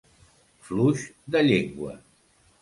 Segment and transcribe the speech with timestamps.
[0.69, 1.03] Fluix
[1.37, 1.95] de llengua.